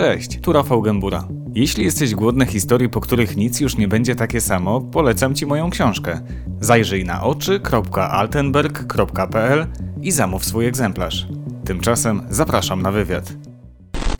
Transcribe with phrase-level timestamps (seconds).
[0.00, 1.28] Cześć, tu Rafał Gębura.
[1.54, 5.70] Jeśli jesteś głodny historii, po których nic już nie będzie takie samo, polecam Ci moją
[5.70, 6.20] książkę.
[6.60, 9.66] Zajrzyj na oczy.altenberg.pl
[10.00, 11.26] i zamów swój egzemplarz.
[11.64, 13.32] Tymczasem zapraszam na wywiad.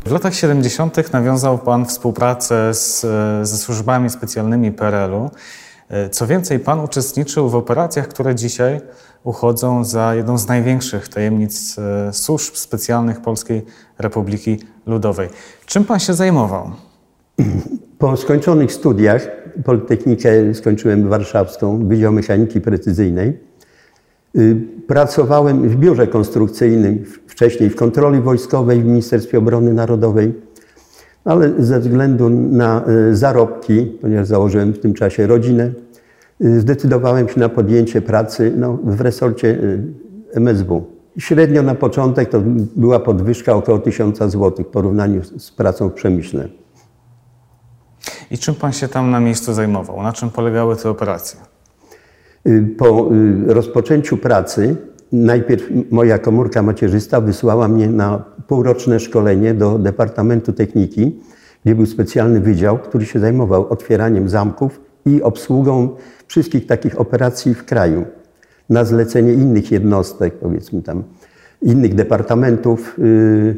[0.06, 1.12] W latach 70.
[1.12, 3.00] nawiązał Pan współpracę z,
[3.48, 5.30] ze służbami specjalnymi PRL-u.
[6.10, 8.80] Co więcej, Pan uczestniczył w operacjach, które dzisiaj
[9.24, 13.62] uchodzą za jedną z największych tajemnic e, służb specjalnych Polskiej
[13.98, 15.28] Republiki Ludowej.
[15.66, 16.70] Czym Pan się zajmował?
[17.98, 19.28] Po skończonych studiach,
[19.64, 23.38] Politechnikę skończyłem warszawską, Wydział Mechaniki Precyzyjnej,
[24.36, 24.56] y,
[24.86, 30.32] pracowałem w biurze konstrukcyjnym, wcześniej w kontroli wojskowej w Ministerstwie Obrony Narodowej,
[31.24, 35.72] ale ze względu na y, zarobki, ponieważ założyłem w tym czasie rodzinę,
[36.40, 39.58] zdecydowałem się na podjęcie pracy no, w resorcie
[40.34, 40.86] MSW.
[41.18, 42.40] Średnio na początek to
[42.76, 46.48] była podwyżka około 1000 zł w porównaniu z pracą w przemyśle.
[48.30, 50.02] I czym Pan się tam na miejscu zajmował?
[50.02, 51.40] Na czym polegały te operacje?
[52.46, 54.76] Y, po y, rozpoczęciu pracy
[55.12, 61.20] najpierw moja komórka macierzysta wysłała mnie na półroczne szkolenie do Departamentu Techniki,
[61.64, 65.96] gdzie był specjalny wydział, który się zajmował otwieraniem zamków i obsługą
[66.26, 68.04] wszystkich takich operacji w kraju
[68.68, 71.02] na zlecenie innych jednostek, powiedzmy tam,
[71.62, 73.56] innych departamentów yy,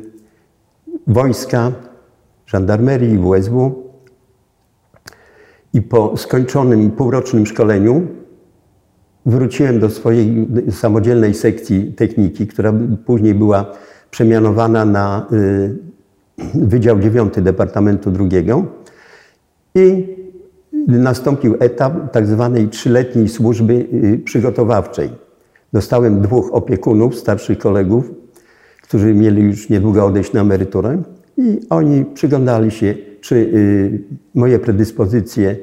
[1.07, 1.73] wojska,
[2.47, 3.83] żandarmerii, WSW.
[5.75, 8.07] I po skończonym półrocznym szkoleniu
[9.27, 12.73] wróciłem do swojej samodzielnej sekcji techniki, która
[13.07, 13.67] później była
[14.11, 15.93] przemianowana na yy,
[16.55, 18.47] Wydział 9 Departamentu II.
[19.75, 20.17] I
[20.89, 25.11] nastąpił etap tak zwanej trzyletniej służby y, przygotowawczej.
[25.73, 28.11] Dostałem dwóch opiekunów, starszych kolegów,
[28.83, 31.03] którzy mieli już niedługo odejść na emeryturę
[31.39, 34.01] i oni przyglądali się, czy y,
[34.35, 35.57] moje predyspozycje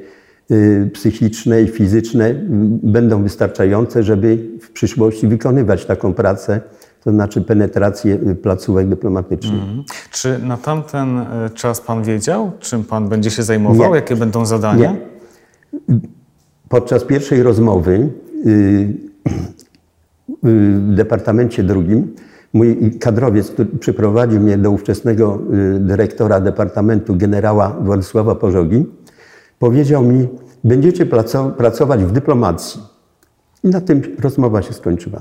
[0.50, 2.34] y, psychiczne i fizyczne
[2.82, 6.60] będą wystarczające, żeby w przyszłości wykonywać taką pracę,
[7.04, 9.62] to znaczy penetrację placówek dyplomatycznych.
[9.62, 9.84] Mm.
[10.10, 13.96] Czy na tamten czas Pan wiedział, czym Pan będzie się zajmował, Nie.
[13.96, 14.92] jakie będą zadania?
[14.92, 15.10] Nie.
[16.68, 17.92] Podczas pierwszej rozmowy
[18.46, 22.14] y, y, w Departamencie drugim
[22.52, 25.38] mój kadrowiec, który przyprowadził mnie do ówczesnego
[25.76, 28.86] y, dyrektora Departamentu generała Władysława Pożogi,
[29.58, 30.28] powiedział mi,
[30.64, 31.06] będziecie
[31.56, 32.80] pracować w dyplomacji.
[33.64, 35.20] I na tym rozmowa się skończyła.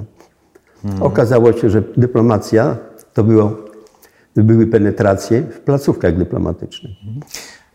[0.83, 1.03] Hmm.
[1.03, 2.77] Okazało się, że dyplomacja
[3.13, 3.57] to było,
[4.35, 6.91] były penetracje w placówkach dyplomatycznych.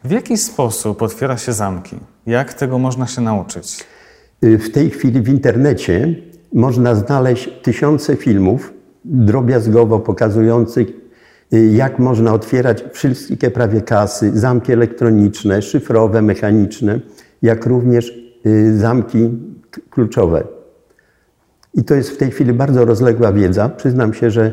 [0.04, 1.96] W jaki sposób otwiera się zamki?
[2.26, 3.86] Jak tego można się nauczyć?
[4.44, 6.14] Y, w tej chwili w internecie
[6.52, 8.72] można znaleźć tysiące filmów
[9.04, 10.88] drobiazgowo pokazujących,
[11.54, 17.00] y, jak można otwierać wszystkie prawie kasy, zamki elektroniczne, szyfrowe, mechaniczne,
[17.42, 18.12] jak również
[18.46, 19.30] y, zamki
[19.90, 20.44] kluczowe.
[21.74, 23.68] I to jest w tej chwili bardzo rozległa wiedza.
[23.68, 24.52] Przyznam się, że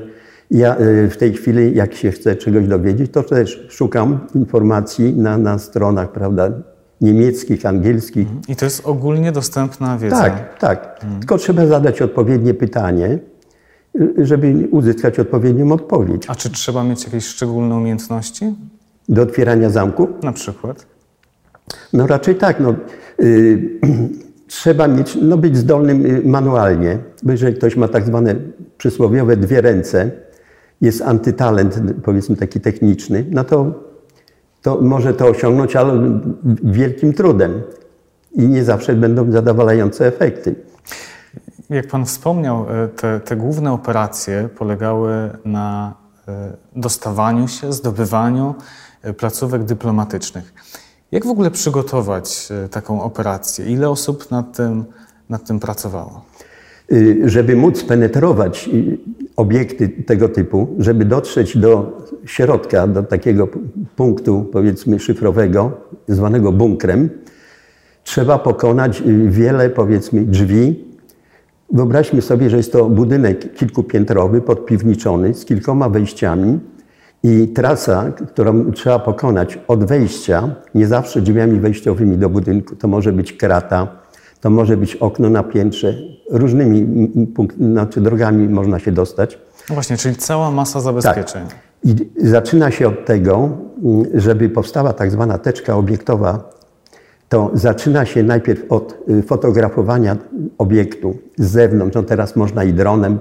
[0.51, 5.37] ja y, w tej chwili, jak się chcę czegoś dowiedzieć, to też szukam informacji na,
[5.37, 6.51] na stronach, prawda,
[7.01, 8.27] niemieckich, angielskich.
[8.27, 8.41] Mhm.
[8.47, 10.15] I to jest ogólnie dostępna wiedza?
[10.15, 10.99] Tak, tak.
[11.01, 11.19] Hmm.
[11.19, 13.19] Tylko trzeba zadać odpowiednie pytanie,
[13.95, 16.23] y, żeby uzyskać odpowiednią odpowiedź.
[16.27, 18.55] A czy trzeba mieć jakieś szczególne umiejętności?
[19.09, 20.07] Do otwierania zamku?
[20.23, 20.85] Na przykład?
[21.93, 22.59] No raczej tak.
[22.59, 22.75] No,
[23.19, 23.79] yy,
[24.51, 28.35] trzeba mieć, no być zdolnym manualnie, bo jeżeli ktoś ma tak zwane
[28.77, 30.11] przysłowiowe dwie ręce,
[30.81, 33.73] jest antytalent, powiedzmy taki techniczny, no to,
[34.61, 36.19] to może to osiągnąć, ale
[36.63, 37.61] wielkim trudem.
[38.31, 40.55] I nie zawsze będą zadowalające efekty.
[41.69, 45.93] Jak Pan wspomniał, e, te, te główne operacje polegały na
[46.27, 48.55] e, dostawaniu się, zdobywaniu
[49.17, 50.53] placówek dyplomatycznych.
[51.11, 53.65] Jak w ogóle przygotować taką operację?
[53.65, 54.85] Ile osób nad tym,
[55.29, 56.25] nad tym pracowało?
[56.91, 58.97] Y, żeby móc penetrować y,
[59.35, 63.47] obiekty tego typu, żeby dotrzeć do środka, do takiego
[63.95, 65.71] punktu, powiedzmy, szyfrowego,
[66.07, 67.09] zwanego bunkrem,
[68.03, 70.85] trzeba pokonać y, wiele, powiedzmy, drzwi.
[71.71, 76.59] Wyobraźmy sobie, że jest to budynek kilkupiętrowy, podpiwniczony, z kilkoma wejściami
[77.23, 83.13] i trasa, którą trzeba pokonać od wejścia, nie zawsze drzwiami wejściowymi do budynku, to może
[83.13, 83.87] być krata,
[84.41, 85.93] to może być okno na piętrze.
[86.29, 86.87] Różnymi
[87.59, 89.39] znaczy drogami można się dostać.
[89.69, 91.47] No właśnie, czyli cała masa zabezpieczeń.
[91.47, 91.57] Tak.
[91.83, 93.49] I zaczyna się od tego,
[94.13, 96.49] żeby powstała tak zwana teczka obiektowa,
[97.29, 100.17] to zaczyna się najpierw od y, fotografowania
[100.57, 103.19] obiektu z zewnątrz, no teraz można i dronem,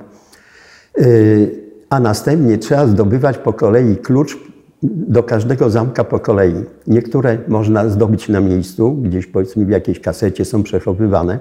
[0.99, 4.39] y, a następnie trzeba zdobywać po kolei klucz
[4.83, 6.55] do każdego zamka po kolei.
[6.87, 11.39] Niektóre można zdobyć na miejscu, gdzieś powiedzmy w jakiejś kasecie są przechowywane,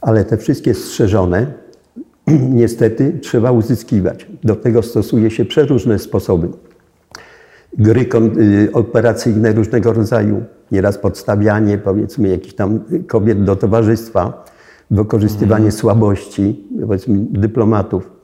[0.00, 1.46] ale te wszystkie strzeżone
[2.60, 4.26] niestety trzeba uzyskiwać.
[4.44, 6.48] Do tego stosuje się przeróżne sposoby.
[7.78, 8.06] Gry
[8.38, 10.42] y, operacyjne różnego rodzaju,
[10.72, 14.44] nieraz podstawianie powiedzmy jakichś tam kobiet do towarzystwa,
[14.90, 15.72] wykorzystywanie mhm.
[15.72, 18.21] słabości powiedzmy dyplomatów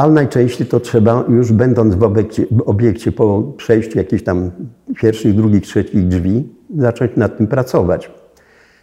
[0.00, 4.50] ale najczęściej to trzeba już będąc w obiekcie, w obiekcie po przejściu jakichś tam
[4.96, 6.48] pierwszych, drugich, trzecich drzwi,
[6.78, 8.10] zacząć nad tym pracować.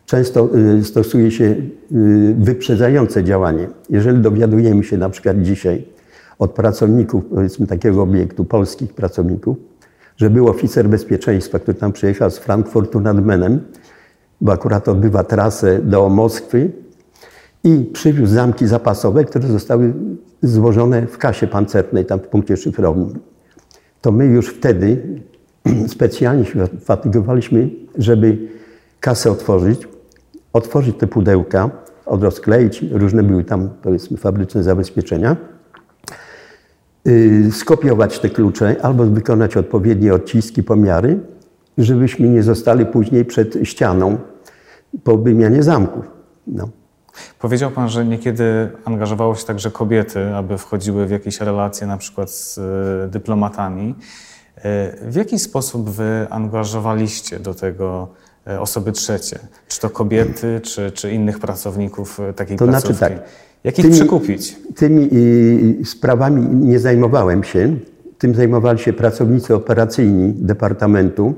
[0.05, 0.49] Często
[0.79, 1.65] y, stosuje się y,
[2.39, 3.67] wyprzedzające działanie.
[3.89, 5.85] Jeżeli dowiadujemy się na przykład dzisiaj
[6.39, 9.57] od pracowników powiedzmy takiego obiektu, polskich pracowników,
[10.17, 13.59] że był oficer bezpieczeństwa, który tam przyjechał z Frankfurtu nad Menem,
[14.41, 16.71] bo akurat odbywa trasę do Moskwy
[17.63, 19.93] i przywiózł zamki zapasowe, które zostały
[20.41, 23.19] złożone w kasie pancernej, tam w punkcie szyfrowym.
[24.01, 25.19] To my już wtedy
[25.87, 28.37] specjalnie się fatygowaliśmy, żeby
[28.99, 29.87] kasę otworzyć,
[30.53, 31.69] otworzyć te pudełka,
[32.05, 35.35] odrozkleić, różne były tam powiedzmy fabryczne zabezpieczenia,
[37.05, 41.19] yy, skopiować te klucze albo wykonać odpowiednie odciski, pomiary,
[41.77, 44.17] żebyśmy nie zostali później przed ścianą
[45.03, 46.05] po wymianie zamków.
[46.47, 46.69] No.
[47.39, 52.31] Powiedział Pan, że niekiedy angażowało się także kobiety, aby wchodziły w jakieś relacje na przykład
[52.31, 53.95] z e, dyplomatami.
[54.57, 58.07] E, w jaki sposób Wy angażowaliście do tego
[58.47, 59.39] e, osoby trzecie?
[59.67, 62.97] Czy to kobiety, czy, czy innych pracowników takiej to placówki?
[62.97, 63.23] Znaczy tak,
[63.63, 64.57] Jak ich tymi, przekupić?
[64.75, 65.09] Tymi
[65.85, 67.77] sprawami nie zajmowałem się.
[68.17, 71.33] Tym zajmowali się pracownicy operacyjni Departamentu.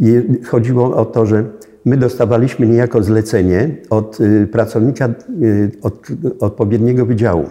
[0.00, 1.44] I chodziło o to, że
[1.88, 5.08] my dostawaliśmy niejako zlecenie od y, pracownika
[5.42, 6.06] y, od
[6.40, 7.44] odpowiedniego wydziału,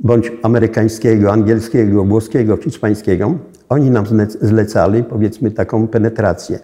[0.00, 3.34] bądź amerykańskiego, angielskiego, włoskiego, hiszpańskiego.
[3.68, 4.04] Oni nam
[4.40, 6.58] zlecali, powiedzmy, taką penetrację.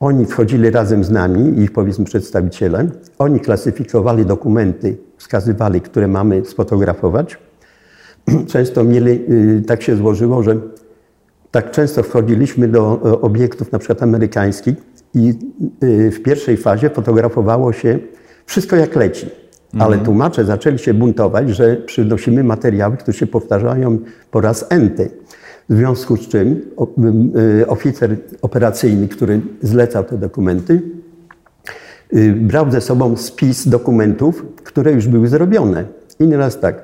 [0.00, 2.86] Oni wchodzili razem z nami, ich powiedzmy przedstawiciele.
[3.18, 7.38] Oni klasyfikowali dokumenty, wskazywali, które mamy sfotografować.
[8.52, 10.56] Często mieli, y, tak się złożyło, że
[11.50, 14.74] tak często wchodziliśmy do obiektów na przykład amerykańskich,
[15.16, 15.34] i
[15.82, 17.98] y, w pierwszej fazie fotografowało się
[18.46, 19.26] wszystko jak leci.
[19.72, 20.04] Ale mhm.
[20.04, 23.98] tłumacze zaczęli się buntować, że przynosimy materiały, które się powtarzają
[24.30, 25.10] po raz enty.
[25.68, 26.62] W związku z czym
[27.60, 30.82] y, oficer operacyjny, który zlecał te dokumenty,
[32.14, 35.84] y, brał ze sobą spis dokumentów, które już były zrobione.
[36.20, 36.82] I nieraz tak,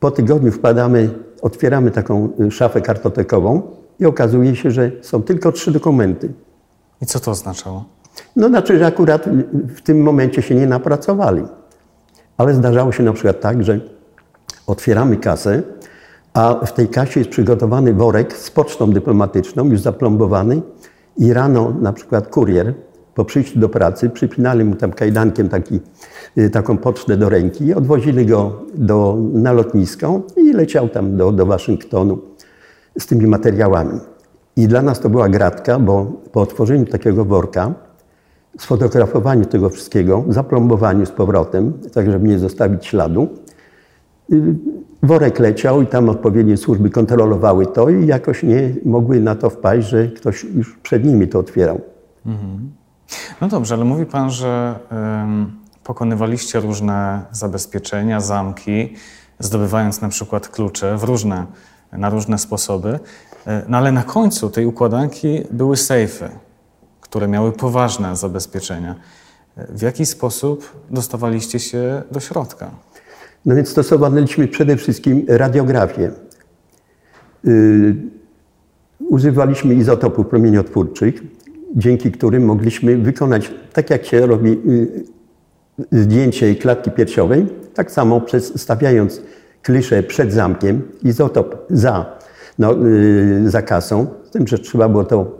[0.00, 1.10] po tygodniu wpadamy,
[1.42, 3.62] otwieramy taką szafę kartotekową
[4.00, 6.28] i okazuje się, że są tylko trzy dokumenty.
[7.02, 7.84] I co to oznaczało?
[8.36, 9.28] No znaczy, że akurat
[9.76, 11.42] w tym momencie się nie napracowali.
[12.36, 13.80] Ale zdarzało się na przykład tak, że
[14.66, 15.62] otwieramy kasę,
[16.34, 20.62] a w tej kasie jest przygotowany worek z pocztą dyplomatyczną, już zaplombowany
[21.16, 22.74] i rano na przykład kurier
[23.14, 25.80] po przyjściu do pracy przypinali mu tam kajdankiem taki,
[26.38, 31.46] y, taką pocztę do ręki odwozili go do, na lotnisko i leciał tam do, do
[31.46, 32.18] Waszyngtonu
[32.98, 34.00] z tymi materiałami.
[34.56, 37.74] I dla nas to była gratka, bo po otworzeniu takiego worka,
[38.58, 43.28] sfotografowaniu tego wszystkiego, zaplombowaniu z powrotem, tak żeby nie zostawić śladu,
[44.32, 44.54] y,
[45.02, 49.88] worek leciał i tam odpowiednie służby kontrolowały to i jakoś nie mogły na to wpaść,
[49.88, 51.80] że ktoś już przed nimi to otwierał.
[52.26, 52.72] Mhm.
[53.40, 54.78] No dobrze, ale mówi Pan, że
[55.84, 58.94] pokonywaliście różne zabezpieczenia, zamki,
[59.38, 61.46] zdobywając na przykład klucze w różne,
[61.92, 62.98] na różne sposoby.
[63.46, 66.28] E, no ale na końcu tej układanki były sejfy,
[67.00, 68.94] które miały poważne zabezpieczenia.
[69.56, 72.70] E, w jaki sposób dostawaliście się do środka?
[73.46, 76.10] No więc stosowaliśmy przede wszystkim radiografię.
[77.44, 77.96] Yy,
[78.98, 81.22] używaliśmy izotopów promieniotwórczych,
[81.76, 85.04] dzięki którym mogliśmy wykonać, tak jak się robi yy,
[86.02, 89.20] zdjęcie klatki piersiowej, tak samo przedstawiając
[89.62, 92.18] kliszę przed zamkiem, izotop za
[92.58, 95.38] no, y, za kasą, z tym, że trzeba było to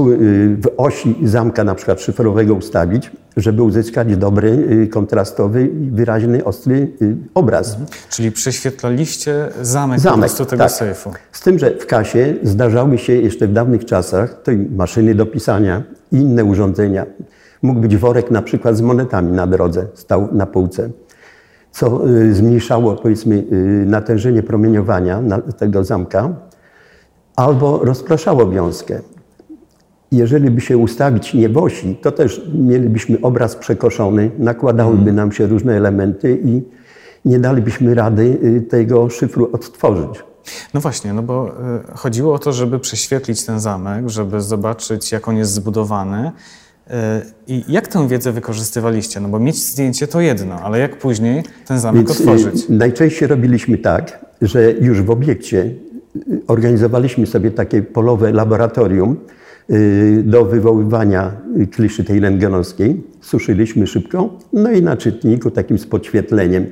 [0.00, 4.48] y, w osi zamka na przykład szyfrowego ustawić, żeby uzyskać dobry,
[4.82, 6.92] y, kontrastowy, wyraźny, ostry
[7.34, 7.70] obraz.
[7.70, 7.88] Mhm.
[8.10, 10.72] Czyli prześwietlaliście zamek, zamek po prostu tego tak.
[10.72, 11.12] sejfu.
[11.32, 15.82] Z tym, że w kasie zdarzały się jeszcze w dawnych czasach to maszyny do pisania
[16.12, 17.06] i inne urządzenia.
[17.62, 20.90] Mógł być worek na przykład z monetami na drodze, stał na półce
[21.78, 22.00] co
[22.32, 23.44] zmniejszało powiedzmy
[23.86, 25.22] natężenie promieniowania
[25.58, 26.34] tego zamka
[27.36, 29.00] albo rozpraszało wiązkę.
[30.12, 35.16] Jeżeli by się ustawić nie wosi, to też mielibyśmy obraz przekoszony, nakładałyby mhm.
[35.16, 36.62] nam się różne elementy i
[37.24, 40.24] nie dalibyśmy rady y, tego szyfru odtworzyć.
[40.74, 45.28] No właśnie, no bo y, chodziło o to, żeby prześwietlić ten zamek, żeby zobaczyć, jak
[45.28, 46.32] on jest zbudowany.
[46.88, 46.92] Y,
[47.46, 49.20] I jak tę wiedzę wykorzystywaliście?
[49.20, 52.70] No bo mieć zdjęcie to jedno, ale jak później ten zamek Więc, otworzyć?
[52.70, 55.58] y, Najczęściej robiliśmy tak, że już w obiekcie
[56.16, 59.16] y, organizowaliśmy sobie takie polowe laboratorium
[59.70, 61.32] y, do wywoływania
[61.72, 63.02] kliszy tej rentgenowskiej.
[63.20, 66.66] Suszyliśmy szybko, no i na czytniku takim z podświetleniem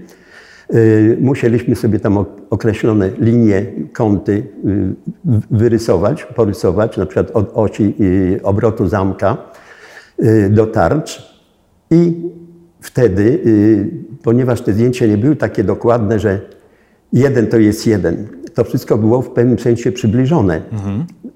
[1.21, 4.43] musieliśmy sobie tam ok- określone linie, kąty
[5.51, 7.95] wyrysować, porysować, na przykład od osi
[8.43, 9.37] obrotu zamka
[10.51, 11.37] do tarcz
[11.91, 12.13] i
[12.81, 13.91] wtedy, y,
[14.23, 16.41] ponieważ te zdjęcia nie były takie dokładne, że
[17.13, 20.63] jeden to jest jeden, to wszystko było w pewnym sensie przybliżone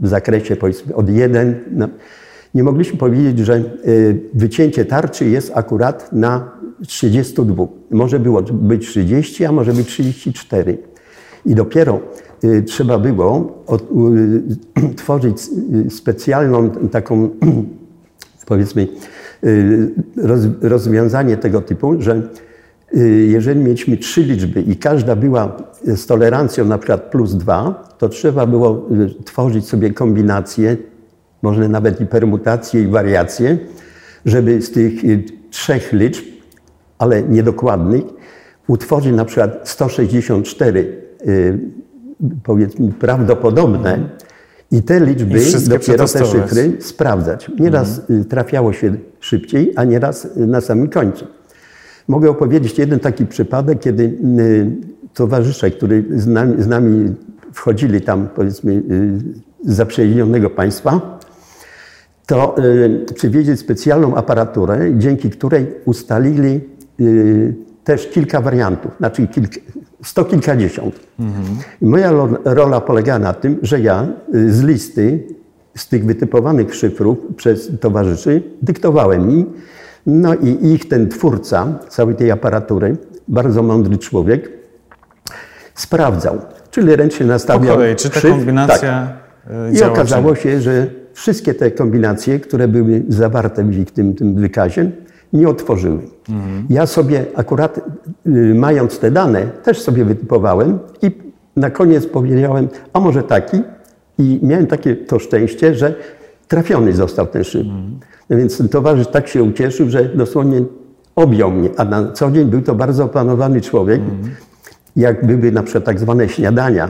[0.00, 1.54] w zakresie powiedzmy od jeden.
[1.70, 1.88] Na,
[2.54, 6.50] nie mogliśmy powiedzieć, że y, wycięcie tarczy jest akurat na
[6.86, 7.66] 32.
[7.90, 10.78] Może było być 30, a może być 34.
[11.46, 12.00] I dopiero
[12.44, 13.64] y, trzeba było
[14.86, 15.36] y, tworzyć
[15.86, 17.28] y, specjalną taką
[18.50, 18.88] powiedzmy,
[19.44, 22.22] y, roz, rozwiązanie tego typu, że
[22.96, 28.08] y, jeżeli mieliśmy trzy liczby i każda była z tolerancją na przykład plus dwa, to
[28.08, 28.86] trzeba było
[29.20, 30.76] y, tworzyć sobie kombinacje,
[31.42, 33.58] może nawet i permutacje i wariacje,
[34.24, 34.92] żeby z tych
[35.50, 36.24] trzech liczb,
[36.98, 38.02] ale niedokładnych,
[38.66, 41.58] utworzyć na przykład 164 y,
[42.42, 43.98] powiedzmy prawdopodobne
[44.70, 47.50] i te liczby, I dopiero te szyfry sprawdzać.
[47.58, 51.26] Nieraz y, trafiało się szybciej, a nieraz y, na samym końcu.
[52.08, 54.70] Mogę opowiedzieć jeden taki przypadek, kiedy y,
[55.14, 57.14] towarzysze, którzy z nami, z nami
[57.52, 58.82] wchodzili tam, powiedzmy,
[59.64, 61.18] z zaprzyjaźnionego państwa,
[62.26, 62.54] to
[63.14, 66.60] przywieźli specjalną aparaturę, dzięki której ustalili
[67.84, 69.50] też kilka wariantów, znaczy kilk,
[70.02, 71.00] sto kilkadziesiąt.
[71.82, 72.12] I Moja
[72.44, 75.26] rola polegała na tym, że ja y, z listy,
[75.76, 79.46] z tych wytypowanych szyfrów przez towarzyszy, dyktowałem im,
[80.06, 82.96] no i ich ten twórca całej tej aparatury,
[83.28, 84.50] bardzo mądry człowiek,
[85.74, 86.38] sprawdzał,
[86.70, 89.12] czyli ręcznie Po nastawiał kolei, czy ta szyfr, kombinacja
[89.72, 94.34] y, i okazało się, że wszystkie te kombinacje, które były zawarte w ich tym, tym
[94.34, 94.90] wykazie,
[95.32, 95.98] nie otworzyły.
[96.28, 96.66] Mhm.
[96.70, 97.80] Ja sobie akurat,
[98.26, 101.10] y, mając te dane, też sobie wytypowałem i
[101.56, 103.62] na koniec powiedziałem, a może taki?
[104.18, 105.94] I miałem takie to szczęście, że
[106.48, 107.66] trafiony został ten szyb.
[107.66, 107.98] Mhm.
[108.30, 110.62] No więc towarzysz tak się ucieszył, że dosłownie
[111.16, 114.00] objął mnie, a na co dzień był to bardzo oplanowany człowiek.
[114.96, 116.88] Jak były na przykład tak zwane śniadania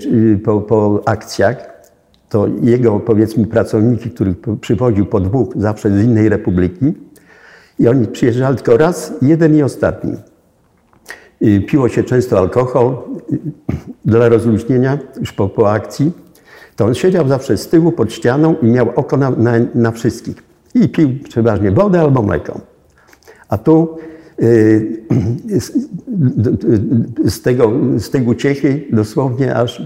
[0.00, 1.56] czy po, po akcjach,
[2.28, 6.94] to jego powiedzmy pracowniki, których przywoził po dwóch zawsze z innej republiki
[7.80, 10.12] i oni przyjeżdżali tylko raz, jeden i ostatni.
[11.42, 12.94] Y, Piło się często alkohol
[13.32, 13.38] y,
[14.04, 16.12] dla rozluźnienia już po, po akcji.
[16.76, 20.42] To on siedział zawsze z tyłu pod ścianą i miał oko na, na, na wszystkich.
[20.74, 22.60] I pił przeważnie wodę albo mleko.
[23.48, 23.96] A tu
[24.42, 25.02] y,
[26.08, 29.82] d- d- z, tego, z tej uciechy dosłownie aż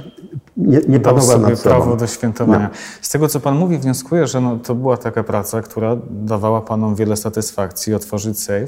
[0.57, 2.71] nie, nie Dał sobie prawo do świętowania.
[3.01, 6.95] Z tego, co Pan mówi, wnioskuję, że no, to była taka praca, która dawała Panom
[6.95, 8.67] wiele satysfakcji, otworzyć safe.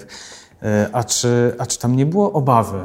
[0.63, 2.79] E, A czy, a czy tam nie było obawy,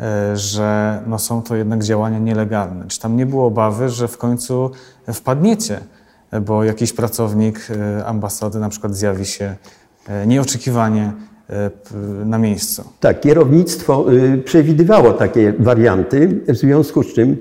[0.00, 2.88] e, że no, są to jednak działania nielegalne?
[2.88, 4.70] Czy tam nie było obawy, że w końcu
[5.12, 5.80] wpadniecie,
[6.42, 9.56] bo jakiś pracownik e, ambasady na przykład zjawi się
[10.26, 11.12] nieoczekiwanie
[12.24, 12.84] na miejscu?
[13.00, 17.36] Tak, kierownictwo y, przewidywało takie warianty, w związku z czym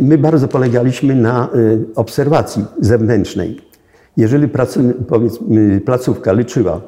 [0.00, 3.60] my bardzo polegaliśmy na y, obserwacji zewnętrznej.
[4.16, 4.48] Jeżeli
[5.84, 6.80] placówka liczyła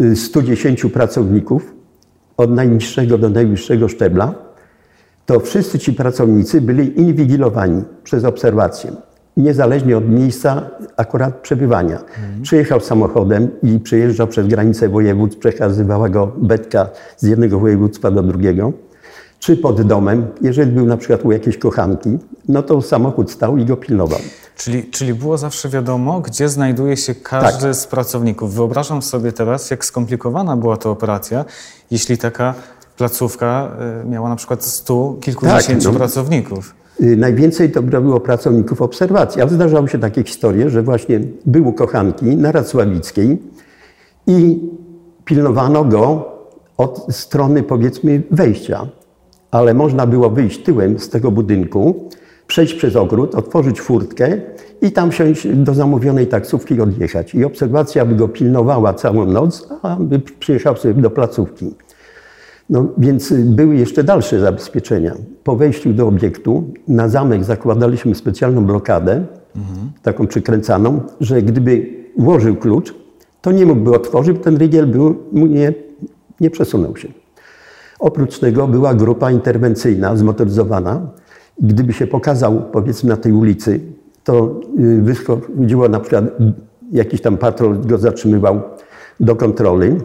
[0.00, 1.74] y, 110 pracowników
[2.36, 4.34] od najniższego do najwyższego szczebla,
[5.26, 8.92] to wszyscy ci pracownicy byli inwigilowani przez obserwację,
[9.36, 11.98] niezależnie od miejsca akurat przebywania.
[12.42, 18.72] Przyjechał samochodem i przejeżdżał przez granicę województw, przekazywała go betka z jednego województwa do drugiego,
[19.38, 22.18] czy pod domem, jeżeli był na przykład u jakiejś kochanki,
[22.48, 24.18] no to samochód stał i go pilnował.
[24.56, 27.74] Czyli, czyli było zawsze wiadomo, gdzie znajduje się każdy Tak.
[27.74, 28.54] z pracowników.
[28.54, 31.44] Wyobrażam sobie teraz, jak skomplikowana była to operacja,
[31.90, 32.54] jeśli taka
[32.96, 33.70] placówka
[34.04, 35.98] y, miała na przykład stu, kilkudziesięciu Tak, no.
[35.98, 36.74] pracowników.
[37.02, 41.72] Y, Najwięcej to było pracowników obserwacji, ale zdarzały się takie historie, że właśnie był u
[41.72, 43.42] kochanki na Racławickiej
[44.26, 44.60] i
[45.24, 46.32] pilnowano go
[46.76, 48.86] od strony powiedzmy wejścia,
[49.50, 52.08] ale można było wyjść tyłem z tego budynku,
[52.46, 54.40] przejść przez ogród, otworzyć furtkę
[54.82, 57.34] i tam wsiąść do zamówionej taksówki i odjechać.
[57.34, 61.74] I obserwacja by go pilnowała całą noc, a by przyjechał sobie do placówki.
[62.70, 65.14] No, więc były jeszcze dalsze zabezpieczenia.
[65.44, 69.24] Po wejściu do obiektu na zamek zakładaliśmy specjalną blokadę,
[70.02, 71.86] taką przykręcaną, że gdyby
[72.18, 72.94] włożył klucz,
[73.40, 75.72] to nie mógłby otworzyć, ten rygiel był, mu nie,
[76.40, 77.08] nie przesunął się.
[77.98, 81.00] Oprócz tego była grupa interwencyjna, zmotoryzowana.
[81.60, 83.80] Gdyby się pokazał, powiedzmy, na tej ulicy,
[84.24, 86.24] to y, wychodziło na przykład
[86.92, 88.60] jakiś tam patrol go zatrzymywał
[89.20, 89.96] do kontroli,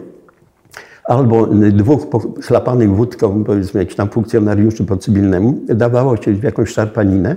[1.04, 2.06] albo dwóch
[2.42, 7.36] chlapanych wódką, powiedzmy, jakichś tam funkcjonariuszy po cywilnemu, dawało się w jakąś szarpaninę.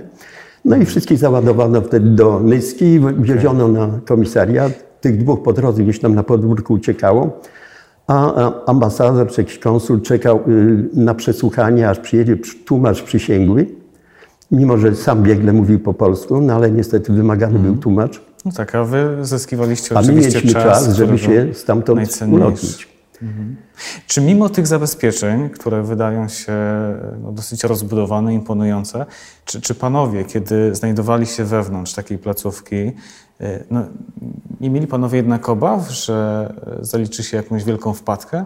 [0.64, 4.72] No i wszystkich załadowano wtedy do Nyski wieziono na komisariat.
[5.00, 7.40] Tych dwóch po drodze gdzieś tam na podwórku uciekało,
[8.08, 13.66] a ambasador czy jakiś konsul czekał y, na przesłuchanie, aż przyjedzie tłumacz przysięgły,
[14.50, 18.20] mimo że sam biegle mówił po polsku, no ale niestety wymagany był tłumacz.
[18.44, 22.88] No tak, a wy zyskiwaliście A oczywiście mieliśmy czas, czas, żeby się stamtąd ulotnić.
[24.06, 26.52] Czy mimo tych zabezpieczeń, które wydają się
[27.22, 29.06] no, dosyć rozbudowane, imponujące,
[29.44, 32.92] czy, czy panowie, kiedy znajdowali się wewnątrz takiej placówki,
[33.70, 33.84] no,
[34.60, 36.48] nie mieli panowie jednak obaw, że
[36.80, 38.44] zaliczy się jakąś wielką wpadkę?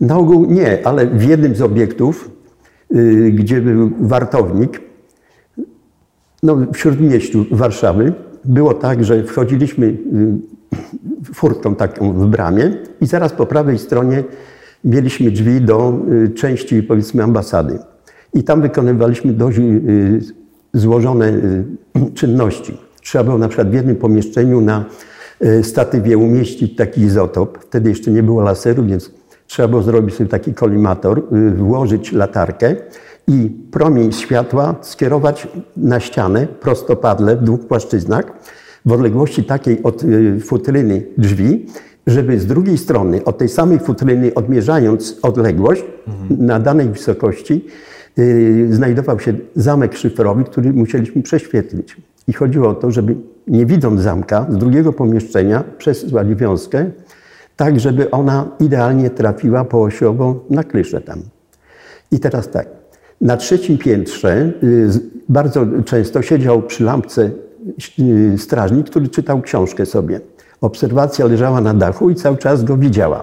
[0.00, 2.30] Na ogół nie, ale w jednym z obiektów,
[2.94, 4.80] y, gdzie był wartownik,
[6.42, 8.12] no, w śródmieściu Warszawy,
[8.44, 9.94] było tak, że wchodziliśmy y,
[11.34, 14.24] furtką taką w bramie i zaraz po prawej stronie
[14.84, 17.78] mieliśmy drzwi do y, części, powiedzmy, ambasady.
[18.34, 19.58] I tam wykonywaliśmy dość
[20.72, 21.32] złożone
[22.14, 22.78] czynności.
[23.04, 24.84] Trzeba było na przykład w jednym pomieszczeniu na
[25.44, 27.58] y, statywie umieścić taki izotop.
[27.58, 29.10] Wtedy jeszcze nie było laseru, więc
[29.46, 32.76] trzeba było zrobić sobie taki kolimator, y, włożyć latarkę
[33.28, 38.24] i promień światła skierować na ścianę prostopadle w dwóch płaszczyznach
[38.86, 41.66] w odległości takiej od y, futryny drzwi,
[42.06, 45.84] żeby z drugiej strony, od tej samej futryny, odmierzając odległość
[46.30, 47.64] na danej wysokości,
[48.18, 51.96] y, znajdował się zamek szyfrowy, który musieliśmy prześwietlić.
[52.28, 53.16] I chodziło o to, żeby
[53.46, 56.90] nie widząc zamka z drugiego pomieszczenia przesyłać wiązkę,
[57.56, 61.22] tak żeby ona idealnie trafiła połosiowo na kliszę tam.
[62.10, 62.66] I teraz tak,
[63.20, 64.88] na trzecim piętrze y,
[65.28, 67.30] bardzo często siedział przy lampce
[67.98, 70.20] y, strażnik, który czytał książkę sobie.
[70.60, 73.22] Obserwacja leżała na dachu i cały czas go widziała.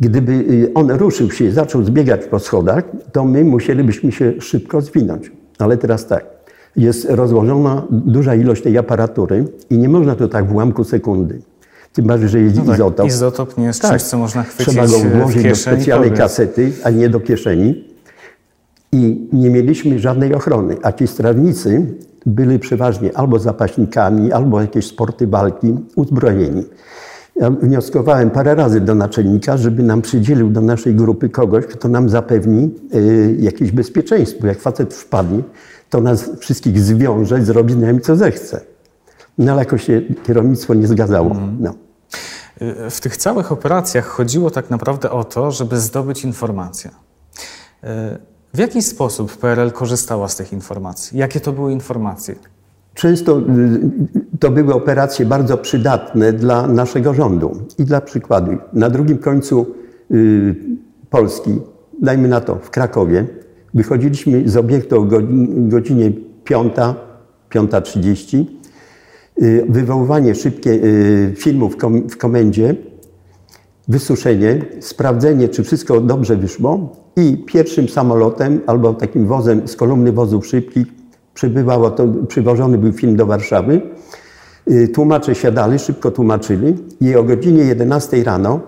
[0.00, 4.80] Gdyby y, on ruszył się i zaczął zbiegać po schodach, to my musielibyśmy się szybko
[4.80, 5.32] zwinąć.
[5.58, 6.33] Ale teraz tak,
[6.76, 11.38] jest rozłożona duża ilość tej aparatury i nie można to tak w ułamku sekundy.
[11.92, 13.06] Tym bardziej, że jest No tak, izotop.
[13.06, 16.22] izotop nie jest czymś, co można chwycić Trzeba go włożyć do specjalnej powiedz.
[16.22, 17.84] kasety, a nie do kieszeni.
[18.92, 20.76] I nie mieliśmy żadnej ochrony.
[20.82, 21.86] A ci strażnicy
[22.26, 26.64] byli przeważnie albo zapaśnikami, albo jakieś sporty walki, uzbrojeni.
[27.36, 32.08] Ja wnioskowałem parę razy do naczelnika, żeby nam przydzielił do naszej grupy kogoś, kto nam
[32.08, 34.46] zapewni y, jakieś bezpieczeństwo.
[34.46, 35.42] Jak facet wpadnie,
[35.94, 38.60] to nas wszystkich zwiąże, zrobi z nami co zechce.
[39.38, 41.36] No ale jakoś się kierownictwo nie zgadzało.
[41.60, 41.74] No.
[42.62, 46.90] Y, W tych całych operacjach chodziło tak naprawdę o to, żeby zdobyć informacje.
[46.90, 47.86] Y,
[48.54, 51.18] W jaki sposób PRL korzystała z tych informacji?
[51.18, 52.34] Jakie to były informacje?
[52.94, 53.42] Często y,
[54.40, 57.66] to były operacje bardzo przydatne dla naszego rządu.
[57.78, 59.66] I dla przykładu, na drugim końcu
[61.10, 61.60] Polski,
[62.02, 63.26] dajmy na to w Krakowie,
[63.74, 66.12] wychodziliśmy z obiektu o godzi- godzinie
[66.44, 66.74] 5,
[67.50, 68.44] 5.30.
[69.42, 72.74] Y, Wywoływanie szybkie y, filmu w, kom, w komendzie,
[73.88, 80.46] wysuszenie, sprawdzenie, czy wszystko dobrze wyszło i pierwszym samolotem albo takim wozem z kolumny wozów
[80.46, 80.86] szybkich
[81.34, 83.80] przybywało to, przywożony był film do Warszawy.
[84.70, 88.60] Y, Tłumacze siadali, szybko tłumaczyli i o godzinie 11 rano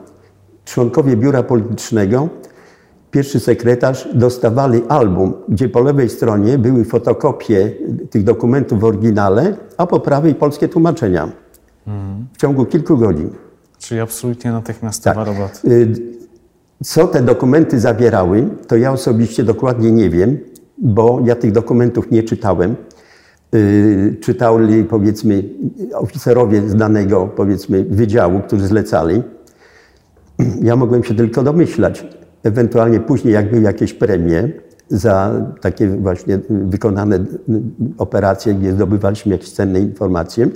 [0.64, 2.28] członkowie biura politycznego,
[3.16, 7.72] pierwszy sekretarz dostawali album, gdzie po lewej stronie były fotokopie
[8.10, 11.28] tych dokumentów w oryginale, a po prawej polskie tłumaczenia.
[12.32, 13.30] W ciągu kilku godzin.
[13.78, 15.26] Czyli absolutnie natychmiastowa Tak.
[15.26, 15.58] robota.
[15.68, 15.94] Y,
[16.84, 20.38] Co te dokumenty zawierały, to ja osobiście dokładnie nie wiem,
[20.78, 22.76] bo ja tych dokumentów nie czytałem.
[23.54, 25.42] Y, Czytali powiedzmy
[25.94, 29.22] oficerowie z danego powiedzmy wydziału, którzy zlecali.
[30.62, 32.06] Ja mogłem się tylko domyślać.
[32.46, 34.48] Ewentualnie później, jak były jakieś premie
[34.88, 37.24] za takie właśnie wykonane
[37.98, 40.48] operacje, gdzie zdobywaliśmy jakieś cenne informacje,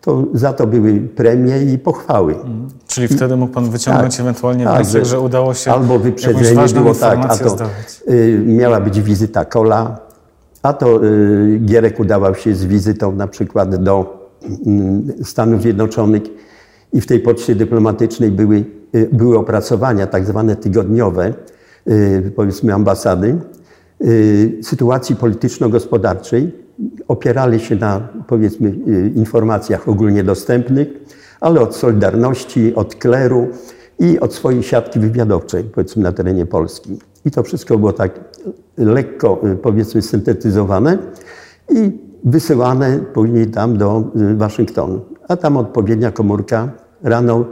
[0.00, 2.34] to za to były premie i pochwały.
[2.86, 4.20] Czyli wtedy mógł Pan wyciągnąć Tak.
[4.20, 7.56] ewentualnie Tak, wniosek, że udało się Albo wyprzedzenie było tak, a to
[8.08, 9.98] y, miała być wizyta Kola,
[10.62, 14.26] a to y, Gierek udawał się z wizytą na przykład do
[15.20, 16.22] y, Stanów Zjednoczonych
[16.92, 18.64] i w tej poczcie dyplomatycznej były,
[19.12, 21.34] były opracowania tak zwane tygodniowe,
[21.88, 23.36] y, powiedzmy ambasady,
[24.04, 26.52] y, sytuacji polityczno-gospodarczej,
[27.08, 30.88] opierali się na powiedzmy y, informacjach ogólnie dostępnych,
[31.40, 33.48] ale od Solidarności, od kleru
[33.98, 36.98] i od swojej siatki wywiadowczej, powiedzmy na terenie Polski.
[37.24, 38.20] I to wszystko było tak
[38.78, 40.98] lekko, powiedzmy, syntetyzowane
[41.68, 41.90] i
[42.24, 44.04] wysyłane później tam do
[44.36, 45.00] Waszyngtonu.
[45.28, 46.68] A tam odpowiednia komórka
[47.02, 47.44] rano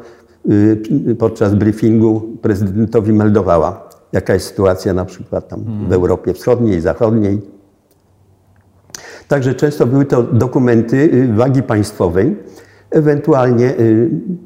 [1.18, 7.40] podczas briefingu prezydentowi meldowała, jaka jest sytuacja na przykład tam w Europie Wschodniej, Zachodniej.
[9.28, 12.36] Także często były to dokumenty wagi państwowej,
[12.90, 13.74] ewentualnie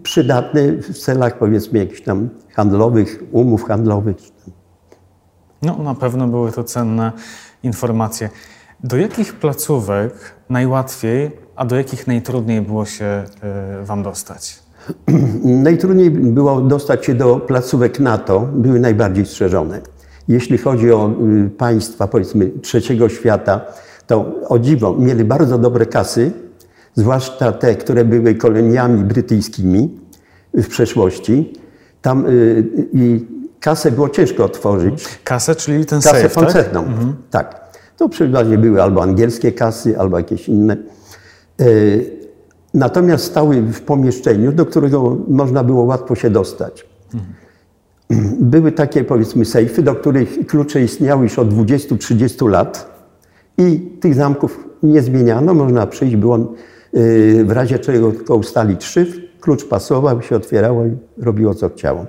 [0.02, 4.16] przydatne w celach powiedzmy jakichś tam handlowych, umów handlowych.
[5.62, 7.12] No, na pewno były to cenne
[7.62, 8.30] informacje.
[8.84, 10.12] Do jakich placówek
[10.48, 13.24] najłatwiej, a do jakich najtrudniej było się
[13.82, 14.61] Wam dostać?
[15.44, 19.80] Najtrudniej było dostać się do placówek NATO, były najbardziej strzeżone.
[20.28, 21.10] Jeśli chodzi o
[21.58, 23.60] państwa, powiedzmy, trzeciego świata,
[24.06, 26.32] to o dziwo mieli bardzo dobre kasy,
[26.94, 29.98] zwłaszcza te, które były koloniami brytyjskimi
[30.54, 31.52] w przeszłości.
[32.02, 33.26] Tam y, i
[33.60, 35.18] kasę było ciężko otworzyć.
[35.24, 36.84] Kasę, czyli ten kasę safe, koncertną.
[36.84, 36.92] Tak?
[36.92, 37.16] Mhm.
[37.30, 37.62] tak.
[37.96, 40.76] To przeważnie były albo angielskie kasy, albo jakieś inne.
[41.60, 42.21] Y,
[42.74, 46.86] natomiast stały w pomieszczeniu, do którego można było łatwo się dostać.
[48.40, 52.92] Były takie, powiedzmy, sejfy, do których klucze istniały już od 20-30 lat
[53.58, 55.54] i tych zamków nie zmieniano.
[55.54, 56.54] Można przyjść, było
[56.96, 62.06] y, w razie czego tylko ustalić szyfr, klucz pasował, się otwierało i robiło co chciało.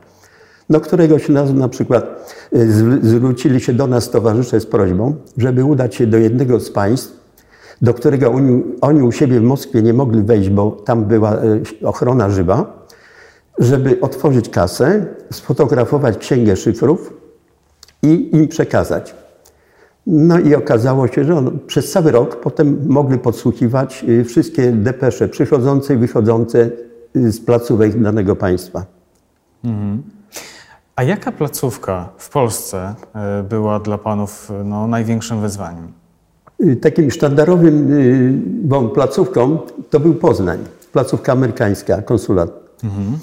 [0.69, 5.95] No któregoś razu na przykład y, zwrócili się do nas towarzysze z prośbą, żeby udać
[5.95, 7.22] się do jednego z państw,
[7.81, 11.63] do którego oni, oni u siebie w Moskwie nie mogli wejść, bo tam była y,
[11.83, 12.85] ochrona żywa,
[13.59, 17.13] żeby otworzyć kasę, sfotografować księgę szyfrów
[18.03, 19.15] i im przekazać.
[20.07, 25.29] No i okazało się, że on, przez cały rok potem mogli podsłuchiwać y, wszystkie depesze
[25.29, 26.69] przychodzące i wychodzące
[27.15, 28.85] z placówek danego państwa.
[29.63, 30.03] Mhm.
[30.95, 36.02] A jaka placówka w Polsce e, była dla Panów no, największym wyzwaniem?
[36.61, 39.57] Y, takim sztandarowym y, placówką
[39.89, 40.59] to był Poznań,
[40.91, 42.51] placówka amerykańska, konsulat.
[42.83, 43.17] Mhm.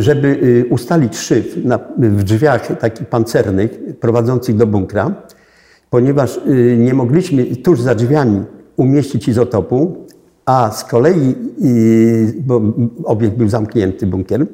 [0.00, 3.70] Żeby y, ustalić szyf na, w drzwiach takich pancernych
[4.00, 5.14] prowadzących do bunkra,
[5.90, 6.40] ponieważ
[6.76, 8.42] nie mogliśmy tuż za drzwiami
[8.76, 9.96] umieścić izotopu,
[10.46, 11.34] a z kolei,
[12.46, 12.60] bo
[13.04, 14.46] obiekt był zamknięty, bunkier,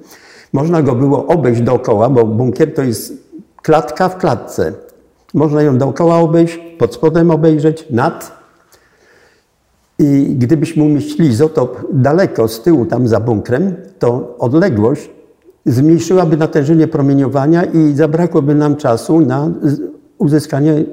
[0.53, 3.13] można go było obejść dookoła, bo bunkier to jest
[3.63, 4.73] klatka w klatce.
[5.35, 8.39] Można ją dookoła obejść, pod spodem obejrzeć, nad.
[9.99, 15.11] I gdybyśmy umieścili izotop daleko z tyłu, tam za bunkrem, to odległość
[15.67, 19.51] zmniejszyłaby natężenie promieniowania i zabrakłoby nam czasu na
[20.19, 20.85] uzyskanie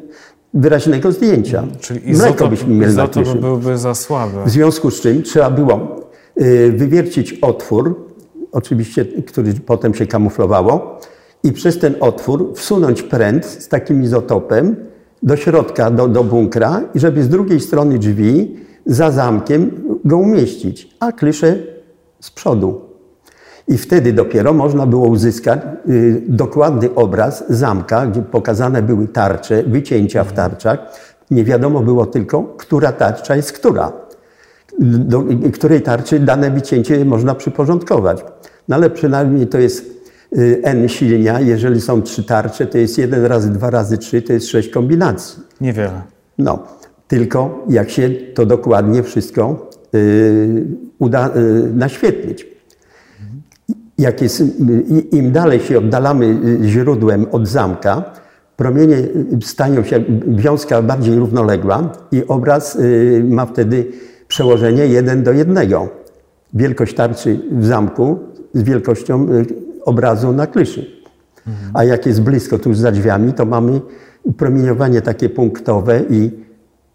[0.53, 1.63] wyraźnego zdjęcia.
[1.79, 4.37] Czyli izotop, byśmy mieli izotop byłby za słaby.
[4.45, 6.01] W związku z czym trzeba było
[6.41, 7.95] y, wywiercić otwór,
[8.51, 10.99] oczywiście, który potem się kamuflowało,
[11.45, 14.75] i przez ten otwór wsunąć pręt z takim izotopem
[15.23, 18.55] do środka, do, do bunkra, i żeby z drugiej strony drzwi
[18.85, 19.71] za zamkiem
[20.05, 21.57] go umieścić, a kliszę
[22.19, 22.81] z przodu.
[23.67, 30.23] I wtedy dopiero można było uzyskać y, dokładny obraz zamka, gdzie pokazane były tarcze, wycięcia
[30.23, 30.79] w tarczach.
[31.31, 33.91] Nie wiadomo było tylko, która tarcza jest która.
[34.79, 38.25] Do której tarczy dane wycięcie można przyporządkować.
[38.67, 39.94] No ale przynajmniej to jest
[40.63, 41.39] n silnia.
[41.39, 45.43] Jeżeli są trzy tarcze, to jest jeden razy dwa razy trzy, to jest sześć kombinacji.
[45.61, 46.01] Niewiele.
[46.37, 46.63] No,
[47.07, 50.65] tylko jak się to dokładnie wszystko y,
[50.99, 52.47] uda y, naświetlić.
[53.97, 54.43] Jak jest,
[55.11, 58.03] Im dalej się oddalamy źródłem od zamka,
[58.57, 58.97] promienie
[59.41, 62.77] stają się, wiązka bardziej równoległa i obraz
[63.23, 63.85] ma wtedy
[64.27, 65.89] przełożenie jeden do jednego.
[66.53, 68.19] Wielkość tarczy w zamku
[68.53, 70.95] z wielkością y, obrazu na kliszy.
[71.73, 73.81] A jak jest blisko, tuż za drzwiami, to mamy
[74.37, 76.31] promieniowanie takie punktowe i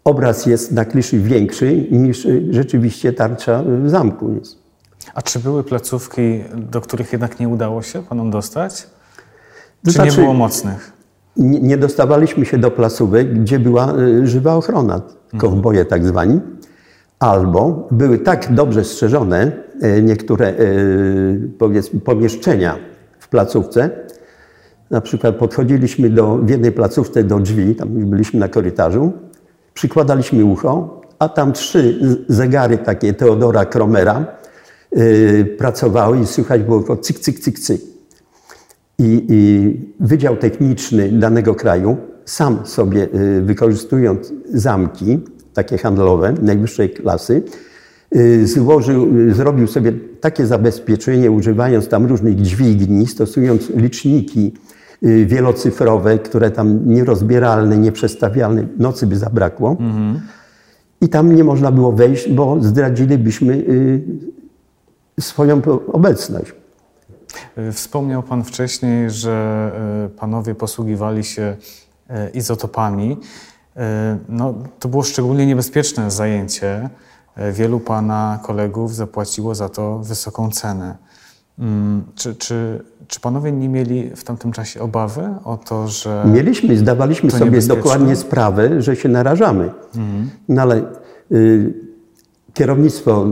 [0.03, 4.61] obraz jest na kliszy większy niż rzeczywiście tarcza w zamku jest.
[5.13, 8.87] A czy były placówki, do których jednak nie udało się panom dostać?
[9.85, 10.93] Czy znaczy, nie było mocnych?
[11.37, 15.01] Nie, nie, dostawaliśmy się do placówek, gdzie była y, żywa ochrona,
[15.37, 16.39] kowboje tak zwani
[17.21, 22.77] albo były tak dobrze strzeżone e, niektóre e, pomieszczenia
[23.19, 23.89] w placówce.
[24.89, 29.11] Na przykład podchodziliśmy do, w jednej placówce do drzwi, tam byliśmy na korytarzu,
[29.73, 34.25] przykładaliśmy ucho, a tam trzy zegary takie Teodora Kromera
[34.91, 37.81] yy, pracowały i słychać było tylko cyk, cyk, cyk, cyk.
[38.99, 43.07] I, i Wydział Techniczny danego kraju sam sobie,
[43.41, 45.19] wykorzystując zamki,
[45.53, 47.43] takie handlowe, najwyższej klasy,
[48.15, 54.53] y, złożył, y, zrobił sobie takie zabezpieczenie, używając tam różnych dźwigni, stosując liczniki
[55.25, 59.69] wielocyfrowe, które tam nierozbieralne, nieprzestawialne, nocy by zabrakło.
[59.69, 60.21] Mhm.
[61.01, 63.65] I tam nie można było wejść, bo zdradzilibyśmy
[65.19, 65.61] swoją
[65.93, 66.53] obecność.
[67.71, 69.71] Wspomniał Pan wcześniej, że
[70.17, 71.55] Panowie posługiwali się
[72.33, 73.17] izotopami.
[73.77, 76.89] E, no, to było szczególnie niebezpieczne zajęcie.
[77.35, 80.95] E, wielu Pana kolegów zapłaciło za to wysoką cenę.
[81.59, 86.23] Mm, czy, czy, czy panowie nie mieli w tamtym czasie obawy o to, że.
[86.33, 89.71] Mieliśmy, zdawaliśmy sobie dokładnie sprawę, że się narażamy.
[89.95, 90.29] Mhm.
[90.49, 90.83] No ale
[91.31, 91.73] y,
[92.53, 93.25] kierownictwo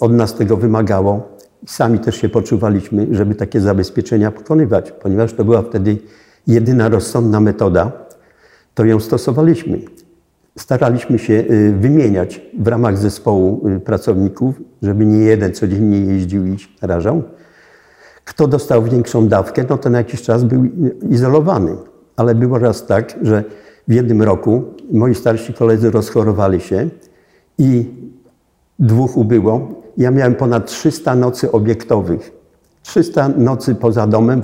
[0.00, 1.36] od nas tego wymagało.
[1.66, 5.98] Sami też się poczuwaliśmy, żeby takie zabezpieczenia pokonywać, ponieważ to była wtedy
[6.46, 8.05] jedyna rozsądna metoda
[8.76, 9.80] to ją stosowaliśmy.
[10.58, 16.56] Staraliśmy się y, wymieniać w ramach zespołu y, pracowników, żeby nie jeden codziennie jeździł i
[16.82, 17.22] narażał.
[18.24, 20.64] Kto dostał większą dawkę, no to na jakiś czas był
[21.10, 21.76] izolowany.
[22.16, 23.44] Ale było raz tak, że
[23.88, 26.88] w jednym roku moi starsi koledzy rozchorowali się
[27.58, 27.84] i
[28.78, 29.82] dwóch ubyło.
[29.96, 32.32] Ja miałem ponad 300 nocy obiektowych.
[32.82, 34.42] 300 nocy poza domem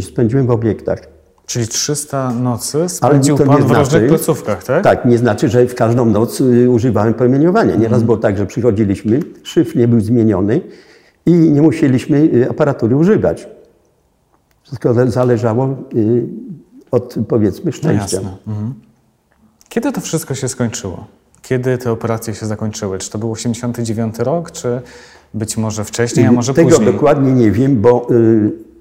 [0.00, 1.13] spędziłem w obiektach.
[1.46, 4.84] Czyli 300 nocy spędził Pan w znaczy, różnych placówkach, tak?
[4.84, 7.74] Tak, nie znaczy, że w każdą noc y, używałem promieniowania.
[7.74, 8.04] Nieraz mhm.
[8.04, 10.60] było tak, że przychodziliśmy, szyfr nie był zmieniony
[11.26, 13.48] i nie musieliśmy y, aparatury używać.
[14.62, 16.26] Wszystko zależało y,
[16.90, 18.20] od, powiedzmy, szczęścia.
[18.22, 18.74] No mhm.
[19.68, 21.06] Kiedy to wszystko się skończyło?
[21.42, 22.98] Kiedy te operacje się zakończyły?
[22.98, 24.80] Czy to był 89 rok, czy
[25.34, 26.86] być może wcześniej, a może Tego później?
[26.86, 28.06] Tego dokładnie nie wiem, bo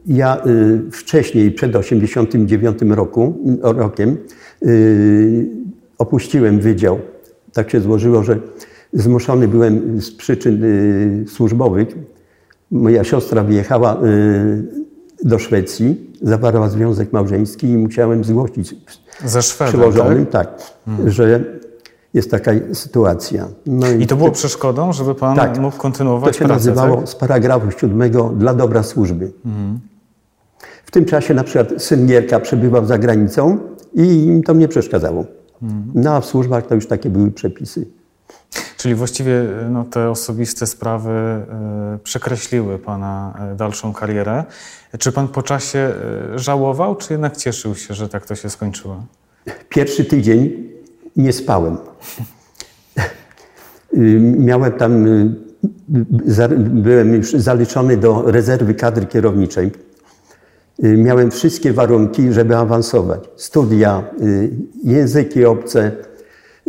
[0.07, 4.17] ja y, wcześniej, przed 89 roku, rokiem,
[4.65, 5.49] y,
[5.97, 6.99] opuściłem wydział.
[7.53, 8.39] Tak się złożyło, że
[8.93, 11.87] zmuszony byłem z przyczyn y, służbowych.
[12.71, 14.01] Moja siostra wyjechała
[15.23, 18.75] do Szwecji, zawarła związek małżeński i musiałem zgłosić
[19.25, 21.09] Ze Szwedem, przełożonym, tak, tak hmm.
[21.09, 21.43] że
[22.13, 23.47] jest taka sytuacja.
[23.65, 26.37] No i, I, to było przeszkodą, żeby Pan tak, mógł kontynuować pracę?
[26.37, 27.09] To się pracę, nazywało tak?
[27.09, 29.31] z paragrafu siódmego dla dobra służby.
[29.43, 29.79] Hmm.
[30.85, 33.59] W tym czasie na przykład syn Gierka przebywał za granicą
[33.93, 35.25] i im to nie przeszkadzało.
[35.95, 37.85] No a w służbach to już takie były przepisy.
[38.77, 41.11] Czyli właściwie no, te osobiste sprawy
[41.95, 44.43] y, przekreśliły Pana e, dalszą karierę.
[44.99, 45.93] Czy Pan po czasie
[46.35, 49.03] żałował, czy jednak cieszył się, że tak to się skończyło?
[49.69, 50.69] Pierwszy tydzień
[51.15, 51.77] nie spałem.
[54.37, 55.05] Miałem tam,
[56.57, 59.71] byłem już zaliczony do rezerwy kadry kierowniczej.
[60.79, 63.29] Y, miałem wszystkie warunki, żeby awansować.
[63.35, 64.49] Studia, y,
[64.83, 65.91] języki obce,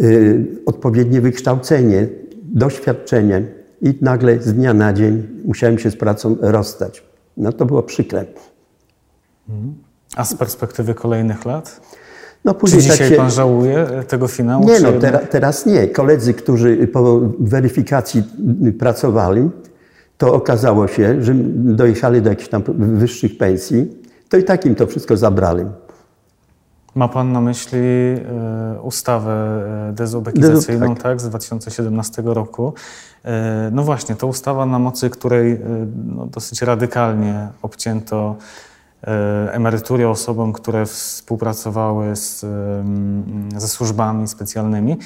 [0.03, 2.09] y, odpowiednie wykształcenie,
[2.43, 3.43] doświadczenie
[3.83, 7.05] i nagle z dnia na dzień musiałem się z pracą rozstać.
[7.37, 8.25] No to było przykre.
[10.17, 11.81] A z perspektywy kolejnych lat?
[12.45, 13.17] No później Czy dzisiaj tak się...
[13.17, 14.65] pan żałuje tego finału?
[14.65, 14.93] Nie, no
[15.31, 15.89] teraz nie.
[15.89, 18.23] Koledzy, którzy po weryfikacji
[18.79, 19.51] pracowali,
[20.19, 23.87] to okazało się, że dojechali do jakichś tam wyższych pensji,
[24.29, 25.65] to i tak im to wszystko zabrali.
[26.95, 29.33] Ma Pan na myśli y, ustawę
[29.89, 31.03] e, dezubekizacyjną tak.
[31.03, 31.21] tak.
[31.21, 32.75] z 2017 roku.
[33.25, 33.29] Y,
[33.73, 35.59] no właśnie, to ustawa, na mocy której y,
[36.17, 38.37] no, dosyć radykalnie obcięto
[39.53, 42.47] emerytury osobom, które współpracowały z,
[43.57, 44.97] ze służbami specjalnymi.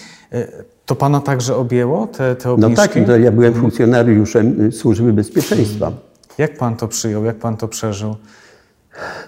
[0.87, 2.75] To Pana także objęło te, te obniżki?
[2.77, 5.93] No tak, no ja byłem funkcjonariuszem Służby Bezpieczeństwa.
[6.39, 7.25] Jak Pan to przyjął?
[7.25, 8.17] Jak Pan to przeżył?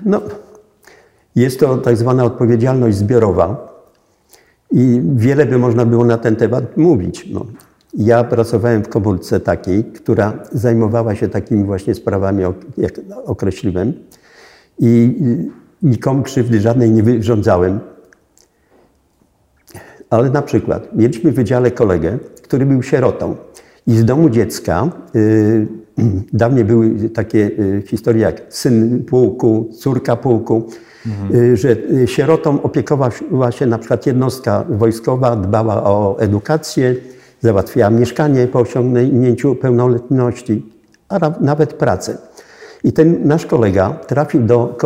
[0.05, 0.21] No,
[1.37, 3.71] jest to tak zwana odpowiedzialność zbiorowa
[4.73, 7.29] i wiele by można było na ten temat mówić.
[7.33, 7.47] No,
[7.95, 12.45] ja pracowałem w komórce takiej, która zajmowała się takimi właśnie sprawami,
[12.79, 13.93] jak określiłem
[14.81, 15.15] i
[15.83, 17.81] nikomu krzywdy żadnej nie wyrządzałem.
[20.11, 23.37] Ale na przykład mieliśmy w wydziale kolegę, który był sierotą
[23.87, 25.67] i z domu dziecka y,
[26.33, 30.69] Dawniej były takie y, historie jak syn pułku, córka pułku,
[31.07, 31.57] mhm.
[31.57, 36.95] że y, sierotom opiekowała się na przykład jednostka wojskowa, dbała o edukację,
[37.41, 40.67] załatwiała mieszkanie po osiągnięciu pełnoletności,
[41.09, 42.19] a nawet pracę.
[42.85, 44.77] I ten nasz kolega trafił do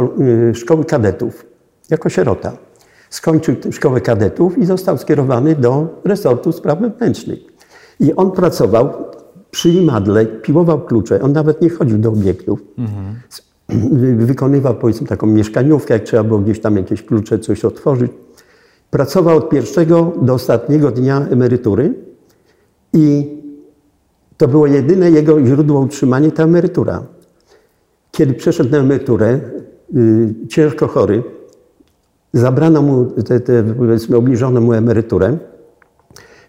[0.54, 1.46] szkoły kadetów
[1.90, 2.52] jako sierota.
[3.10, 7.38] Skończył szkołę kadetów i został skierowany do resortu spraw wewnętrznych.
[8.00, 8.90] I on pracował
[9.50, 11.20] przy imadle, piłował klucze.
[11.22, 12.60] On nawet nie chodził do obiektów.
[12.78, 13.14] Mhm.
[13.92, 18.12] wy- wykonywał powiedzmy taką mieszkaniówkę, jak trzeba było gdzieś tam jakieś klucze, coś otworzyć.
[18.90, 21.94] Pracował od pierwszego do ostatniego dnia emerytury
[22.92, 23.34] i
[24.36, 27.02] to było jedyne jego źródło utrzymania, ta emerytura.
[28.14, 29.40] Kiedy przeszedł na emeryturę,
[29.96, 31.22] y, ciężko chory,
[32.32, 35.38] zabrano mu, te, te, powiedzmy, obniżono mu emeryturę,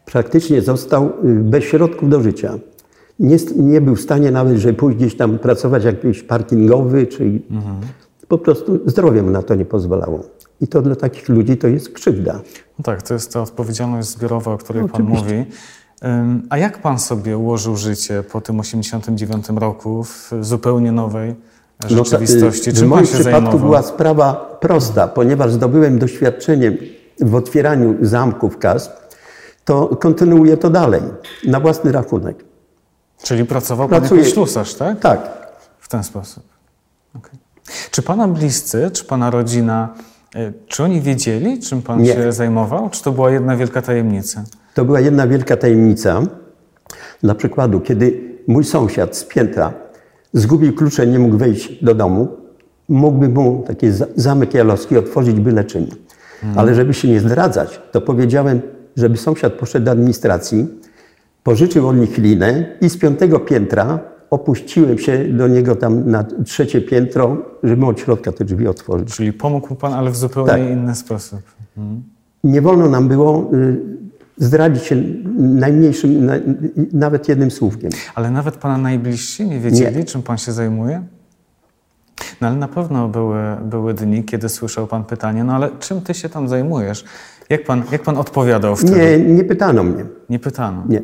[0.06, 1.12] praktycznie został y,
[1.44, 2.60] bez środków do życia.
[3.20, 7.42] Nie, nie był w stanie nawet, żeby pójść gdzieś tam pracować jakiś parkingowy, czy
[8.28, 10.24] po prostu zdrowie mu na to nie pozwalało.
[10.62, 12.42] I to dla takich ludzi to jest krzywda.
[12.80, 15.38] No tak, to jest ta odpowiedzialność zbiorowa, o której No, Pan oczywiście.
[15.38, 15.46] mówi.
[16.50, 21.55] A jak Pan sobie ułożył życie po tym 89 roku w zupełnie nowej No,
[21.88, 22.70] rzeczywistości?
[22.70, 23.60] y, Czym w Pan moim przypadku zajmował?
[23.60, 26.78] była sprawa prosta, ponieważ zdobyłem doświadczenie
[27.22, 28.90] w otwieraniu zamków kas,
[29.66, 31.02] to kontynuuję to dalej,
[31.48, 32.46] na własny rachunek.
[33.24, 34.22] Czyli pracował Pan Pracuję.
[34.22, 35.00] jako ślusarz, tak?
[35.00, 35.48] Tak,
[35.80, 36.44] W ten sposób.
[37.16, 37.40] Okej.
[37.92, 39.94] Czy Pana bliscy, czy Pana rodzina,
[40.36, 42.14] y, czy oni wiedzieli, czym Pan Nie.
[42.14, 42.90] się zajmował?
[42.90, 44.44] Czy to była jedna wielka tajemnica?
[44.74, 46.22] To była jedna wielka tajemnica.
[47.24, 49.74] Dla przykładu, kiedy mój sąsiad z piętra
[50.40, 52.28] zgubił klucze, nie mógł wejść do domu,
[52.90, 55.86] mógłby mu taki za- zamek jalowski otworzyć byle czym.
[56.56, 58.62] Ale żeby się nie zdradzać, to powiedziałem,
[58.98, 60.68] żeby sąsiad poszedł do administracji,
[61.44, 66.82] pożyczył od nich linę i z piątego piętra opuściłem się do niego tam na trzecie
[66.82, 69.08] piętro, żeby od środka te drzwi otworzyć.
[69.16, 70.62] Czyli pomógł mu Pan, ale w zupełnie Tak.
[70.62, 71.40] inny sposób.
[72.44, 73.78] Nie wolno nam było y,
[74.38, 74.96] zdradzić się
[75.38, 76.34] najmniejszym, na,
[76.94, 77.92] nawet jednym słówkiem.
[78.16, 80.04] Ale nawet Pana najbliżsi nie wiedzieli, Nie.
[80.06, 81.04] czym Pan się zajmuje?
[82.42, 86.14] No ale na pewno były, były dni, kiedy słyszał Pan pytanie, no ale czym Ty
[86.14, 87.06] się tam zajmujesz?
[87.50, 88.96] Jak Pan, jak pan odpowiadał wtedy?
[88.98, 90.06] Nie, nie pytano mnie.
[90.30, 90.84] Nie pytano.
[90.90, 91.00] Nie.
[91.00, 91.04] Y,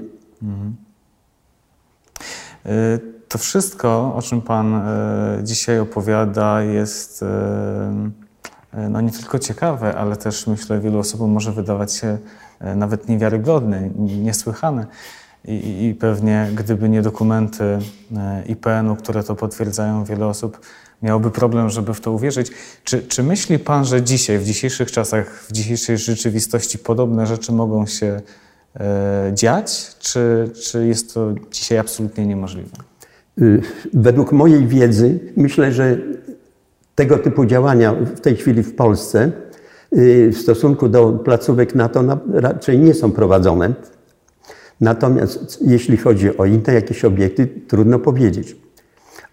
[3.27, 7.25] To wszystko, o czym Pan y, dzisiaj opowiada, jest y,
[8.89, 12.17] no nie tylko ciekawe, ale też myślę wielu osobom może wydawać się
[12.75, 14.85] nawet niewiarygodne, niesłychane.
[15.45, 17.77] I, i- pewnie gdyby nie dokumenty y,
[18.47, 20.59] IPN-u, które to potwierdzają, wiele osób
[21.01, 22.51] miałoby problem, żeby w to uwierzyć.
[22.83, 27.85] Czy, czy myśli Pan, że dzisiaj, w dzisiejszych czasach, w dzisiejszej rzeczywistości podobne rzeczy mogą
[27.85, 28.21] się
[28.79, 32.77] e, dziać, czy, czy jest to dzisiaj absolutnie niemożliwe?
[33.41, 33.61] Y,
[33.93, 35.97] Według mojej wiedzy myślę, że
[36.95, 39.31] tego typu działania w tej chwili w Polsce
[39.91, 43.73] w stosunku do placówek NATO na- raczej nie są prowadzone.
[44.81, 48.55] Natomiast jeśli chodzi o inne jakieś obiekty, trudno powiedzieć.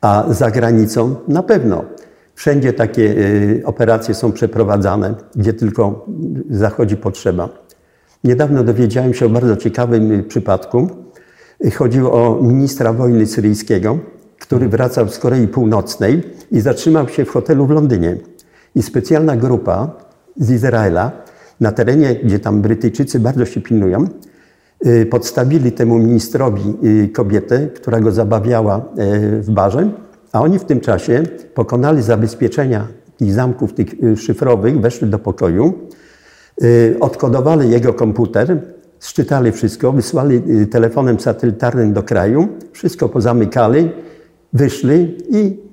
[0.00, 1.84] A za granicą na pewno.
[2.34, 6.06] Wszędzie takie y, operacje są przeprowadzane, gdzie tylko
[6.50, 7.48] zachodzi potrzeba.
[8.24, 10.88] Niedawno dowiedziałem się o bardzo ciekawym y, przypadku.
[11.64, 13.98] Y, Chodziło o ministra wojny syryjskiego,
[14.38, 18.16] który wracał z Korei Północnej i zatrzymał się w hotelu w Londynie.
[18.74, 20.07] I specjalna grupa
[20.38, 21.12] z Izraela
[21.60, 24.04] na terenie, gdzie tam Brytyjczycy bardzo się pilnują,
[24.86, 29.90] y, podstawili temu ministrowi y, kobietę, która go zabawiała y, w barze,
[30.32, 31.22] a oni w tym czasie
[31.54, 35.72] pokonali zabezpieczenia tych zamków tych szyfrowych, weszli do pokoju,
[37.00, 38.62] odkodowali jego komputer,
[39.00, 43.90] szczytali wszystko, wysłali telefonem satelitarnym do kraju, wszystko pozamykali,
[44.52, 45.67] wyszli i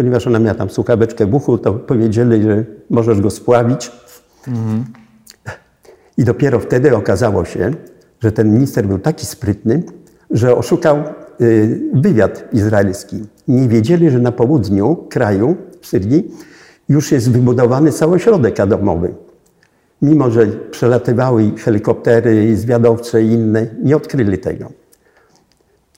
[0.00, 3.92] ponieważ ona miała tam słuchaweczkę w uchu, to powiedzieli, że możesz go spławić.
[6.18, 7.70] I dopiero wtedy okazało się,
[8.20, 9.82] że ten minister był taki sprytny,
[10.30, 10.96] że oszukał
[11.40, 13.24] y, wywiad izraelski.
[13.48, 16.34] Nie wiedzieli, że na południu kraju, w Syrii,
[16.88, 19.14] już jest wybudowany cały ośrodek atomowy.
[20.02, 24.72] Mimo, że przelatywały helikoptery zwiadowcze i inne, nie odkryli tego.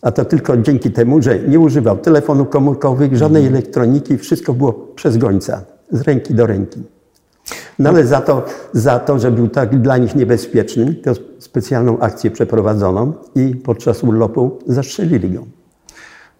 [0.03, 5.17] A to tylko dzięki temu, że nie używał telefonów komórkowych, żadnej elektroniki, wszystko było przez
[5.17, 6.83] gońca, z ręki do ręki.
[7.79, 12.31] No ale za to, za to, że był tak dla nich niebezpieczny, to specjalną akcję
[12.31, 15.45] przeprowadzono i podczas urlopu zastrzelili go.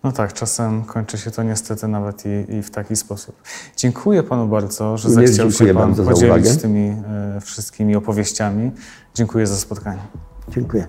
[0.05, 3.43] No tak, czasem kończy się to niestety nawet i, i w taki sposób.
[3.77, 6.57] Dziękuję Panu bardzo, że zechciał się Pan podzielić uwagę.
[6.57, 6.97] tymi
[7.37, 8.71] e, wszystkimi opowieściami.
[9.15, 10.03] Dziękuję za spotkanie.
[10.49, 10.87] Dziękuję.